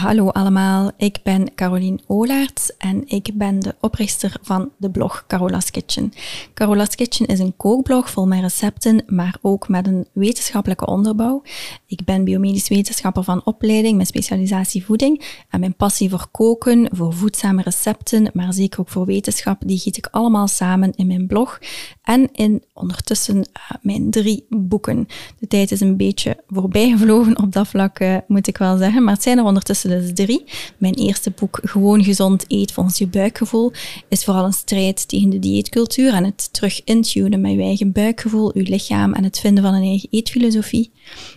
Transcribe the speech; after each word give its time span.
Hallo 0.00 0.28
allemaal, 0.28 0.90
ik 0.96 1.18
ben 1.22 1.54
Carolien 1.54 2.00
Olaerts 2.06 2.76
en 2.76 3.02
ik 3.06 3.30
ben 3.34 3.58
de 3.58 3.74
oprichter 3.80 4.36
van 4.42 4.70
de 4.76 4.90
blog 4.90 5.24
Carola's 5.26 5.70
Kitchen. 5.70 6.12
Carola's 6.54 6.94
Kitchen 6.94 7.26
is 7.26 7.38
een 7.38 7.56
kookblog 7.56 8.10
vol 8.10 8.26
met 8.26 8.40
recepten, 8.40 9.02
maar 9.06 9.36
ook 9.40 9.68
met 9.68 9.86
een 9.86 10.06
wetenschappelijke 10.12 10.86
onderbouw. 10.86 11.42
Ik 11.86 12.04
ben 12.04 12.24
biomedisch 12.24 12.68
wetenschapper 12.68 13.24
van 13.24 13.44
opleiding 13.44 13.96
met 13.96 14.06
specialisatie 14.06 14.84
voeding 14.84 15.42
en 15.48 15.60
mijn 15.60 15.74
passie 15.74 16.10
voor 16.10 16.26
koken, 16.30 16.88
voor 16.92 17.12
voedzame 17.12 17.62
recepten, 17.62 18.30
maar 18.32 18.52
zeker 18.52 18.80
ook 18.80 18.88
voor 18.88 19.06
wetenschap, 19.06 19.62
die 19.66 19.78
giet 19.78 19.96
ik 19.96 20.08
allemaal 20.10 20.48
samen 20.48 20.92
in 20.96 21.06
mijn 21.06 21.26
blog 21.26 21.58
en 22.02 22.28
in 22.32 22.62
ondertussen 22.72 23.36
uh, 23.36 23.42
mijn 23.82 24.10
drie 24.10 24.46
boeken. 24.48 25.08
De 25.38 25.46
tijd 25.46 25.70
is 25.70 25.80
een 25.80 25.96
beetje 25.96 26.36
voorbij 26.48 26.90
gevlogen 26.90 27.38
op 27.42 27.52
dat 27.52 27.68
vlak, 27.68 28.00
uh, 28.00 28.16
moet 28.26 28.46
ik 28.46 28.58
wel 28.58 28.76
zeggen, 28.76 29.04
maar 29.04 29.14
het 29.14 29.22
zijn 29.22 29.38
er 29.38 29.44
ondertussen 29.44 29.89
dus 29.98 30.10
drie. 30.14 30.44
Mijn 30.78 30.94
eerste 30.94 31.30
boek, 31.30 31.58
Gewoon 31.62 32.04
gezond 32.04 32.44
eet 32.48 32.72
volgens 32.72 32.98
je 32.98 33.06
buikgevoel, 33.06 33.72
is 34.08 34.24
vooral 34.24 34.44
een 34.44 34.52
strijd 34.52 35.08
tegen 35.08 35.30
de 35.30 35.38
dieetcultuur 35.38 36.12
en 36.12 36.24
het 36.24 36.52
terug 36.52 36.84
intunen 36.84 37.40
met 37.40 37.52
je 37.52 37.62
eigen 37.62 37.92
buikgevoel, 37.92 38.58
je 38.58 38.62
lichaam 38.62 39.12
en 39.12 39.24
het 39.24 39.38
vinden 39.38 39.64
van 39.64 39.74
een 39.74 39.82
eigen 39.82 40.08
eetfilosofie. 40.10 40.90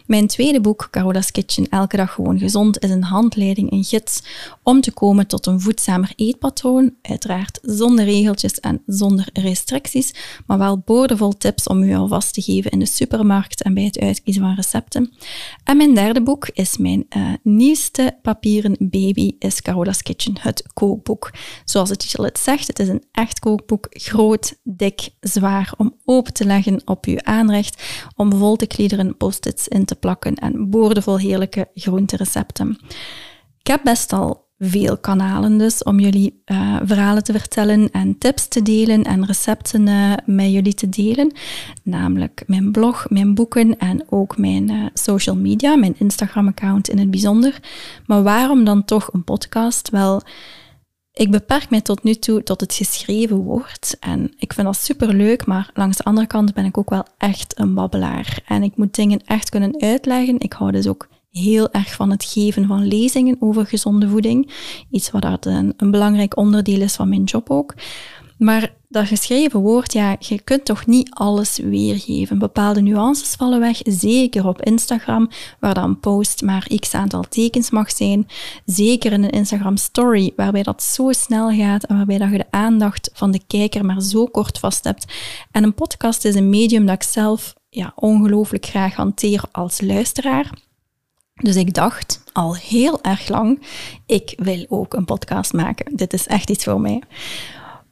Mijn 0.05 0.27
tweede 0.27 0.61
boek, 0.61 0.87
Carola's 0.91 1.31
Kitchen, 1.31 1.69
Elke 1.69 1.97
dag 1.97 2.13
gewoon 2.13 2.39
gezond, 2.39 2.83
is 2.83 2.89
een 2.89 3.03
handleiding, 3.03 3.71
een 3.71 3.83
gids 3.83 4.21
om 4.63 4.81
te 4.81 4.91
komen 4.91 5.27
tot 5.27 5.45
een 5.45 5.61
voedzamer 5.61 6.13
eetpatroon. 6.15 6.95
Uiteraard 7.01 7.59
zonder 7.61 8.05
regeltjes 8.05 8.59
en 8.59 8.81
zonder 8.85 9.29
restricties, 9.33 10.13
maar 10.47 10.57
wel 10.57 10.77
boordevol 10.85 11.37
tips 11.37 11.67
om 11.67 11.83
u 11.83 11.95
alvast 11.95 12.33
te 12.33 12.41
geven 12.41 12.71
in 12.71 12.79
de 12.79 12.85
supermarkt 12.85 13.61
en 13.61 13.73
bij 13.73 13.83
het 13.83 13.99
uitkiezen 13.99 14.43
van 14.43 14.55
recepten. 14.55 15.13
En 15.63 15.77
mijn 15.77 15.93
derde 15.93 16.21
boek 16.21 16.49
is 16.53 16.77
mijn 16.77 17.05
uh, 17.17 17.33
nieuwste 17.43 18.17
papieren 18.43 18.75
baby, 18.79 19.35
is 19.39 19.61
Carola's 19.61 20.01
Kitchen, 20.01 20.35
het 20.39 20.63
kookboek. 20.73 21.31
Zoals 21.65 21.89
de 21.89 21.95
titel 21.95 22.23
het 22.23 22.39
zegt, 22.39 22.67
het 22.67 22.79
is 22.79 22.87
een 22.87 23.03
echt 23.11 23.39
kookboek, 23.39 23.87
groot, 23.89 24.55
dik, 24.63 25.09
zwaar, 25.19 25.73
om 25.77 25.95
open 26.05 26.33
te 26.33 26.45
leggen 26.45 26.81
op 26.85 27.05
uw 27.05 27.21
aanrecht, 27.21 27.83
om 28.15 28.33
vol 28.33 28.55
te 28.55 28.67
kliederen, 28.67 29.17
post-its 29.17 29.67
in 29.67 29.85
te 29.85 29.95
plakken 29.95 30.35
en 30.35 30.69
boordevol 30.69 31.17
heerlijke 31.17 31.69
groenterecepten. 31.73 32.79
Ik 33.59 33.67
heb 33.67 33.83
best 33.83 34.13
al 34.13 34.42
veel 34.65 34.97
kanalen 34.97 35.57
dus 35.57 35.83
om 35.83 35.99
jullie 35.99 36.41
uh, 36.45 36.77
verhalen 36.83 37.23
te 37.23 37.31
vertellen 37.31 37.91
en 37.91 38.17
tips 38.17 38.47
te 38.47 38.61
delen 38.61 39.03
en 39.03 39.25
recepten 39.25 39.87
uh, 39.87 40.13
met 40.25 40.51
jullie 40.51 40.73
te 40.73 40.89
delen. 40.89 41.31
Namelijk 41.83 42.43
mijn 42.47 42.71
blog, 42.71 43.05
mijn 43.09 43.33
boeken 43.33 43.77
en 43.77 44.03
ook 44.09 44.37
mijn 44.37 44.71
uh, 44.71 44.85
social 44.93 45.35
media, 45.35 45.75
mijn 45.75 45.95
Instagram-account 45.97 46.89
in 46.89 46.97
het 46.97 47.11
bijzonder. 47.11 47.59
Maar 48.05 48.23
waarom 48.23 48.63
dan 48.63 48.85
toch 48.85 49.13
een 49.13 49.23
podcast? 49.23 49.89
Wel, 49.89 50.21
ik 51.13 51.31
beperk 51.31 51.69
mij 51.69 51.81
tot 51.81 52.03
nu 52.03 52.13
toe 52.13 52.43
tot 52.43 52.61
het 52.61 52.73
geschreven 52.73 53.37
woord. 53.37 53.97
En 53.99 54.33
ik 54.37 54.53
vind 54.53 54.67
dat 54.67 54.77
superleuk, 54.77 55.45
maar 55.45 55.71
langs 55.73 55.97
de 55.97 56.03
andere 56.03 56.27
kant 56.27 56.53
ben 56.53 56.65
ik 56.65 56.77
ook 56.77 56.89
wel 56.89 57.05
echt 57.17 57.59
een 57.59 57.73
babbelaar. 57.73 58.41
En 58.45 58.63
ik 58.63 58.77
moet 58.77 58.95
dingen 58.95 59.21
echt 59.25 59.49
kunnen 59.49 59.81
uitleggen. 59.81 60.39
Ik 60.39 60.53
hou 60.53 60.71
dus 60.71 60.87
ook 60.87 61.07
heel 61.33 61.71
erg 61.71 61.95
van 61.95 62.09
het 62.09 62.23
geven 62.23 62.67
van 62.67 62.87
lezingen 62.87 63.37
over 63.39 63.65
gezonde 63.65 64.09
voeding. 64.09 64.51
Iets 64.91 65.11
wat 65.11 65.45
een, 65.45 65.73
een 65.77 65.91
belangrijk 65.91 66.37
onderdeel 66.37 66.81
is 66.81 66.95
van 66.95 67.09
mijn 67.09 67.23
job 67.23 67.49
ook. 67.49 67.73
Maar 68.37 68.73
dat 68.89 69.07
geschreven 69.07 69.59
woord, 69.59 69.93
ja, 69.93 70.15
je 70.19 70.41
kunt 70.41 70.65
toch 70.65 70.85
niet 70.85 71.11
alles 71.13 71.57
weergeven. 71.57 72.39
Bepaalde 72.39 72.81
nuances 72.81 73.35
vallen 73.35 73.59
weg, 73.59 73.79
zeker 73.83 74.47
op 74.47 74.61
Instagram, 74.61 75.29
waar 75.59 75.73
dan 75.73 75.99
post 75.99 76.41
maar 76.41 76.67
x 76.79 76.93
aantal 76.93 77.23
tekens 77.29 77.69
mag 77.69 77.91
zijn. 77.91 78.27
Zeker 78.65 79.11
in 79.11 79.23
een 79.23 79.29
Instagram 79.29 79.77
story, 79.77 80.33
waarbij 80.35 80.63
dat 80.63 80.83
zo 80.83 81.11
snel 81.11 81.51
gaat 81.51 81.83
en 81.83 81.95
waarbij 81.95 82.17
dat 82.17 82.31
je 82.31 82.37
de 82.37 82.51
aandacht 82.51 83.09
van 83.13 83.31
de 83.31 83.41
kijker 83.47 83.85
maar 83.85 84.01
zo 84.01 84.25
kort 84.25 84.59
vast 84.59 84.83
hebt. 84.83 85.13
En 85.51 85.63
een 85.63 85.73
podcast 85.73 86.25
is 86.25 86.35
een 86.35 86.49
medium 86.49 86.85
dat 86.85 86.95
ik 86.95 87.03
zelf 87.03 87.53
ja, 87.69 87.91
ongelooflijk 87.95 88.65
graag 88.65 88.95
hanteer 88.95 89.43
als 89.51 89.81
luisteraar. 89.81 90.51
Dus 91.33 91.55
ik 91.55 91.73
dacht 91.73 92.23
al 92.31 92.55
heel 92.55 93.01
erg 93.01 93.27
lang, 93.27 93.61
ik 94.05 94.33
wil 94.37 94.65
ook 94.69 94.93
een 94.93 95.05
podcast 95.05 95.53
maken. 95.53 95.95
Dit 95.95 96.13
is 96.13 96.27
echt 96.27 96.49
iets 96.49 96.63
voor 96.63 96.81
mij. 96.81 97.01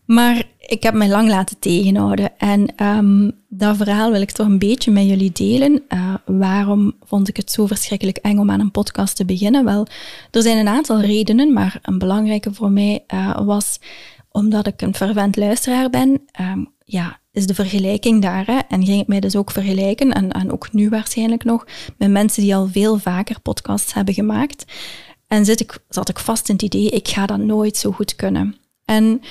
Maar 0.05 0.43
ik 0.59 0.83
heb 0.83 0.93
mij 0.93 1.09
lang 1.09 1.29
laten 1.29 1.59
tegenhouden. 1.59 2.37
En 2.37 2.85
um, 2.85 3.31
dat 3.49 3.77
verhaal 3.77 4.11
wil 4.11 4.21
ik 4.21 4.31
toch 4.31 4.47
een 4.47 4.59
beetje 4.59 4.91
met 4.91 5.05
jullie 5.05 5.31
delen. 5.31 5.83
Uh, 5.89 6.13
waarom 6.25 6.93
vond 7.03 7.27
ik 7.27 7.37
het 7.37 7.51
zo 7.51 7.65
verschrikkelijk 7.65 8.17
eng 8.17 8.37
om 8.37 8.51
aan 8.51 8.59
een 8.59 8.71
podcast 8.71 9.15
te 9.15 9.25
beginnen? 9.25 9.65
Wel, 9.65 9.87
er 10.31 10.41
zijn 10.41 10.57
een 10.57 10.67
aantal 10.67 11.01
redenen, 11.01 11.53
maar 11.53 11.79
een 11.81 11.97
belangrijke 11.97 12.53
voor 12.53 12.71
mij 12.71 13.03
uh, 13.13 13.39
was 13.45 13.79
omdat 14.31 14.67
ik 14.67 14.81
een 14.81 14.95
fervent 14.95 15.35
luisteraar 15.35 15.89
ben. 15.89 16.21
Um, 16.41 16.71
ja, 16.85 17.19
is 17.31 17.47
de 17.47 17.53
vergelijking 17.53 18.21
daar. 18.21 18.45
Hè? 18.45 18.57
En 18.67 18.85
ging 18.85 19.01
ik 19.01 19.07
mij 19.07 19.19
dus 19.19 19.35
ook 19.35 19.51
vergelijken, 19.51 20.11
en, 20.11 20.31
en 20.31 20.51
ook 20.51 20.73
nu 20.73 20.89
waarschijnlijk 20.89 21.43
nog, 21.43 21.65
met 21.97 22.09
mensen 22.09 22.43
die 22.43 22.55
al 22.55 22.67
veel 22.67 22.97
vaker 22.97 23.39
podcasts 23.39 23.93
hebben 23.93 24.13
gemaakt. 24.13 24.65
En 25.27 25.45
zit 25.45 25.59
ik, 25.59 25.77
zat 25.89 26.09
ik 26.09 26.19
vast 26.19 26.49
in 26.49 26.55
het 26.55 26.63
idee, 26.63 26.89
ik 26.89 27.07
ga 27.07 27.25
dat 27.25 27.39
nooit 27.39 27.77
zo 27.77 27.91
goed 27.91 28.15
kunnen. 28.15 28.55
En 28.85 29.21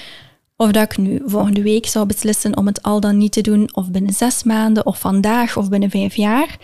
of 0.56 0.70
dat 0.70 0.82
ik 0.82 0.98
nu 0.98 1.22
volgende 1.26 1.62
week 1.62 1.86
zou 1.86 2.06
beslissen 2.06 2.56
om 2.56 2.66
het 2.66 2.82
al 2.82 3.00
dan 3.00 3.18
niet 3.18 3.32
te 3.32 3.40
doen, 3.40 3.74
of 3.74 3.90
binnen 3.90 4.12
zes 4.12 4.42
maanden, 4.42 4.86
of 4.86 5.00
vandaag, 5.00 5.56
of 5.56 5.68
binnen 5.68 5.90
vijf 5.90 6.14
jaar. 6.14 6.58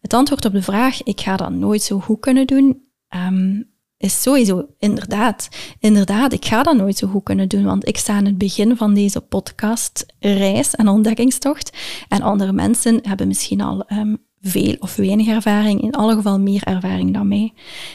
Het 0.00 0.14
antwoord 0.14 0.44
op 0.44 0.52
de 0.52 0.62
vraag, 0.62 1.02
ik 1.02 1.20
ga 1.20 1.36
dat 1.36 1.50
nooit 1.50 1.82
zo 1.82 1.98
goed 1.98 2.20
kunnen 2.20 2.46
doen, 2.46 2.82
um, 3.08 3.71
is 4.02 4.22
sowieso 4.22 4.66
inderdaad. 4.78 5.48
Inderdaad, 5.78 6.32
ik 6.32 6.44
ga 6.44 6.62
dat 6.62 6.76
nooit 6.76 6.96
zo 6.96 7.08
goed 7.08 7.22
kunnen 7.22 7.48
doen, 7.48 7.64
want 7.64 7.88
ik 7.88 7.98
sta 7.98 8.14
aan 8.14 8.24
het 8.24 8.38
begin 8.38 8.76
van 8.76 8.94
deze 8.94 9.20
podcastreis 9.20 10.74
en 10.74 10.88
ontdekkingstocht. 10.88 11.76
En 12.08 12.22
andere 12.22 12.52
mensen 12.52 12.98
hebben 13.02 13.28
misschien 13.28 13.60
al 13.60 13.84
um, 13.92 14.18
veel 14.40 14.76
of 14.78 14.96
weinig 14.96 15.26
ervaring, 15.26 15.82
in 15.82 15.94
alle 15.94 16.14
geval 16.14 16.40
meer 16.40 16.62
ervaring 16.62 17.12
dan 17.12 17.28
mij. 17.28 17.52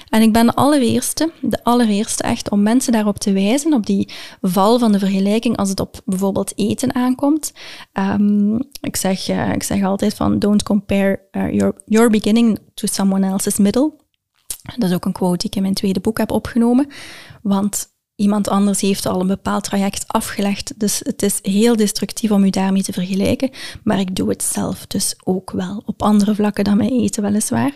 En 0.10 0.22
ik 0.22 0.34
ben 0.34 0.46
de 0.46 0.54
allereerste, 0.54 1.32
de 1.42 1.64
allereerste 1.64 2.24
echt, 2.24 2.50
om 2.50 2.64
mensen 2.64 2.92
daarop 2.92 3.18
te 3.18 3.32
wijzen, 3.32 3.74
op 3.74 3.86
die 3.86 4.10
val 4.42 4.80
van 4.80 4.92
de 4.92 5.00
vergelijking 5.00 5.58
als 5.58 5.70
het 5.70 5.80
op 5.80 6.02
bijvoorbeeld 6.06 6.54
eten 6.56 6.96
aankomt. 6.96 7.54
Um, 7.94 8.60
ik, 8.82 8.96
zeg, 8.96 9.30
uh, 9.30 9.54
ik 9.54 9.64
zeg 9.64 9.84
altijd 9.84 10.14
van, 10.14 10.40
don't 10.40 10.64
compare 10.64 11.20
uh, 11.32 11.54
your, 11.54 11.82
your 11.86 12.10
beginning 12.10 12.60
to 12.74 12.88
someone 12.88 13.28
else's 13.28 13.58
middle. 13.58 14.06
Dat 14.76 14.90
is 14.90 14.96
ook 14.96 15.06
een 15.06 15.12
quote 15.12 15.38
die 15.38 15.48
ik 15.48 15.56
in 15.56 15.62
mijn 15.62 15.74
tweede 15.74 16.00
boek 16.00 16.18
heb 16.18 16.32
opgenomen. 16.32 16.88
Want 17.42 17.96
iemand 18.18 18.48
anders 18.48 18.82
heeft 18.82 19.06
al 19.06 19.22
een 19.22 19.28
bepaald 19.28 19.64
traject 19.64 20.04
afgelegd. 20.08 20.74
Dus 20.78 21.02
het 21.04 21.22
is 21.22 21.40
heel 21.42 21.76
destructief 21.76 22.32
om 22.32 22.44
u 22.44 22.50
daarmee 22.50 22.84
te 22.84 22.94
vergelijken. 22.94 23.50
Maar 23.84 24.00
ik 24.00 24.16
doe 24.16 24.30
het 24.30 24.44
zelf 24.44 24.86
dus 24.88 25.16
ook 25.24 25.52
wel. 25.52 25.84
Op 25.86 26.02
andere 26.02 26.36
vlakken 26.36 26.64
dan 26.64 26.78
mijn 26.78 26.90
eten, 26.90 27.24
weliswaar. 27.24 27.72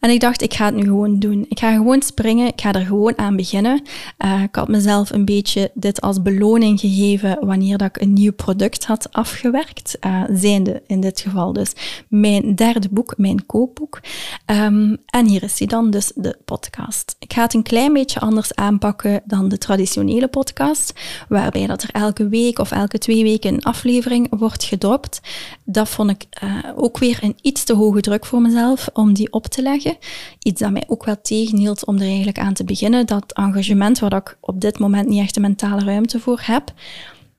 En 0.00 0.10
ik 0.10 0.20
dacht, 0.20 0.42
ik 0.42 0.54
ga 0.54 0.64
het 0.64 0.74
nu 0.74 0.82
gewoon 0.82 1.18
doen. 1.18 1.46
Ik 1.48 1.58
ga 1.58 1.72
gewoon 1.72 2.02
springen. 2.02 2.46
Ik 2.46 2.60
ga 2.60 2.72
er 2.72 2.86
gewoon 2.86 3.18
aan 3.18 3.36
beginnen. 3.36 3.82
Uh, 4.24 4.42
ik 4.42 4.54
had 4.54 4.68
mezelf 4.68 5.10
een 5.10 5.24
beetje 5.24 5.70
dit 5.74 6.00
als 6.00 6.22
beloning 6.22 6.80
gegeven 6.80 7.38
wanneer 7.40 7.78
dat 7.78 7.88
ik 7.88 8.02
een 8.02 8.12
nieuw 8.12 8.32
product 8.32 8.84
had 8.84 9.12
afgewerkt. 9.12 9.96
Uh, 10.06 10.22
zijnde 10.32 10.82
in 10.86 11.00
dit 11.00 11.20
geval 11.20 11.52
dus 11.52 11.72
mijn 12.08 12.54
derde 12.54 12.88
boek, 12.90 13.14
mijn 13.16 13.46
kookboek. 13.46 14.00
Um, 14.46 14.96
en 15.06 15.26
hier 15.26 15.42
is 15.42 15.58
hij 15.58 15.68
dan, 15.68 15.90
dus 15.90 16.12
de 16.14 16.38
podcast. 16.44 17.16
Ik 17.18 17.32
ga 17.32 17.42
het 17.42 17.54
een 17.54 17.62
klein 17.62 17.92
beetje 17.92 18.20
anders 18.20 18.54
aanpakken 18.54 19.20
dan 19.24 19.48
de 19.48 19.58
traditionele 19.58 19.76
traditionele 19.78 20.28
podcast, 20.28 20.92
waarbij 21.28 21.66
dat 21.66 21.82
er 21.82 21.90
elke 21.92 22.28
week 22.28 22.58
of 22.58 22.70
elke 22.70 22.98
twee 22.98 23.22
weken 23.22 23.54
een 23.54 23.62
aflevering 23.62 24.26
wordt 24.30 24.64
gedropt. 24.64 25.20
Dat 25.64 25.88
vond 25.88 26.10
ik 26.10 26.26
uh, 26.42 26.50
ook 26.76 26.98
weer 26.98 27.18
een 27.22 27.36
iets 27.42 27.64
te 27.64 27.74
hoge 27.74 28.00
druk 28.00 28.26
voor 28.26 28.40
mezelf 28.40 28.88
om 28.92 29.12
die 29.12 29.32
op 29.32 29.46
te 29.46 29.62
leggen. 29.62 29.96
Iets 30.42 30.60
dat 30.60 30.70
mij 30.70 30.84
ook 30.86 31.04
wel 31.04 31.20
tegenhield 31.22 31.84
om 31.84 31.96
er 31.96 32.06
eigenlijk 32.06 32.38
aan 32.38 32.54
te 32.54 32.64
beginnen. 32.64 33.06
Dat 33.06 33.32
engagement 33.32 33.98
waar 33.98 34.14
ik 34.14 34.36
op 34.40 34.60
dit 34.60 34.78
moment 34.78 35.08
niet 35.08 35.20
echt 35.20 35.34
de 35.34 35.40
mentale 35.40 35.84
ruimte 35.84 36.20
voor 36.20 36.40
heb. 36.42 36.72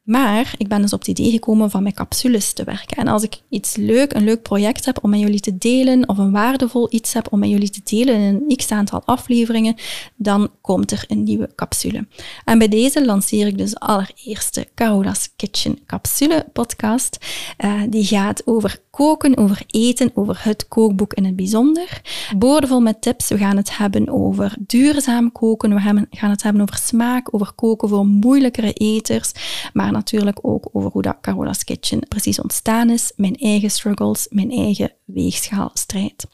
Maar 0.10 0.54
ik 0.58 0.68
ben 0.68 0.82
dus 0.82 0.94
op 0.94 1.00
het 1.00 1.08
idee 1.08 1.32
gekomen 1.32 1.70
van 1.70 1.84
met 1.84 1.94
capsules 1.94 2.54
te 2.54 2.64
werken. 2.64 2.98
En 2.98 3.08
als 3.08 3.24
ik 3.24 3.42
iets 3.50 3.76
leuk, 3.76 4.14
een 4.14 4.24
leuk 4.24 4.42
project 4.42 4.86
heb 4.86 5.00
om 5.02 5.10
met 5.10 5.20
jullie 5.20 5.40
te 5.40 5.58
delen, 5.58 6.10
of 6.10 6.18
een 6.18 6.32
waardevol 6.32 6.88
iets 6.94 7.14
heb 7.14 7.28
om 7.32 7.40
met 7.40 7.50
jullie 7.50 7.70
te 7.70 7.82
delen 7.84 8.16
in 8.16 8.22
een 8.22 8.56
x 8.58 8.72
aantal 8.72 9.02
afleveringen, 9.06 9.76
dan 10.16 10.50
komt 10.62 10.92
er 10.92 11.04
een 11.08 11.24
nieuwe 11.24 11.50
capsule. 11.56 12.08
En 12.46 12.58
bij 12.58 12.68
deze 12.68 13.06
lanceer 13.06 13.48
ik 13.48 13.58
dus 13.58 13.72
de 13.72 13.80
allereerste 13.80 14.68
Carola's 14.76 15.30
Kitchen 15.36 15.80
capsule 15.86 16.46
podcast. 16.54 17.18
Uh, 17.58 17.82
die 17.90 18.06
gaat 18.06 18.42
over 18.46 18.80
koken, 18.90 19.38
over 19.38 19.64
eten, 19.68 20.12
over 20.14 20.40
het 20.44 20.68
kookboek 20.68 21.14
in 21.14 21.26
het 21.26 21.36
bijzonder. 21.36 22.02
Boordevol 22.38 22.82
met 22.82 23.02
tips. 23.02 23.28
We 23.28 23.38
gaan 23.38 23.58
het 23.58 23.78
hebben 23.78 24.10
over 24.10 24.56
duurzaam 24.60 25.32
koken. 25.32 25.74
We 25.74 26.06
gaan 26.10 26.30
het 26.30 26.44
hebben 26.44 26.62
over 26.62 26.78
smaak, 26.78 27.34
over 27.34 27.52
koken 27.54 27.90
voor 27.90 28.06
moeilijkere 28.06 28.74
eters. 28.74 29.32
Maar 29.74 29.92
natuurlijk 30.00 30.40
ook 30.42 30.70
over 30.72 30.92
hoe 30.92 31.02
dat 31.02 31.18
Carola's 31.22 31.64
Kitchen 31.64 32.08
precies 32.08 32.42
ontstaan 32.42 32.90
is, 32.90 33.12
mijn 33.16 33.36
eigen 33.36 33.72
struggles, 33.72 34.28
mijn 34.30 34.52
eigen 34.52 34.92
weegschaalstrijd. 35.06 36.28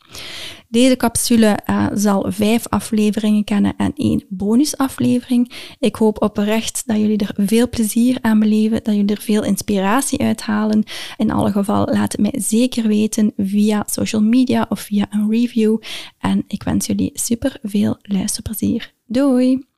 Deze 0.68 0.98
capsule 0.98 1.60
uh, 1.70 1.88
zal 1.94 2.26
vijf 2.28 2.68
afleveringen 2.68 3.44
kennen 3.44 3.76
en 3.78 3.94
één 3.96 4.24
bonusaflevering. 4.30 5.52
Ik 5.80 5.96
hoop 5.96 6.22
oprecht 6.22 6.84
dat 6.86 6.98
jullie 6.98 7.18
er 7.18 7.34
veel 7.36 7.70
plezier 7.70 8.18
aan 8.22 8.40
beleven, 8.40 8.84
dat 8.84 8.96
jullie 8.96 9.16
er 9.16 9.22
veel 9.22 9.44
inspiratie 9.44 10.20
uithalen. 10.20 10.84
In 11.18 11.32
alle 11.32 11.52
geval, 11.52 11.86
laat 11.86 12.12
het 12.12 12.22
mij 12.22 12.42
zeker 12.42 12.88
weten 12.88 13.34
via 13.38 13.84
social 13.86 14.22
media 14.22 14.66
of 14.70 14.80
via 14.80 15.06
een 15.10 15.30
review. 15.30 15.78
En 16.20 16.44
ik 16.48 16.64
wens 16.64 16.86
jullie 16.86 17.12
super 17.14 17.58
veel 17.62 17.98
luisterplezier. 18.02 18.94
Doei! 19.06 19.75